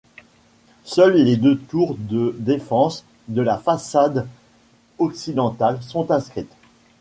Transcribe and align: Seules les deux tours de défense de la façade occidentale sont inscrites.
Seules 0.83 1.13
les 1.23 1.37
deux 1.37 1.59
tours 1.59 1.93
de 1.95 2.35
défense 2.39 3.05
de 3.27 3.43
la 3.43 3.59
façade 3.59 4.27
occidentale 4.97 5.79
sont 5.83 6.09
inscrites. 6.09 6.51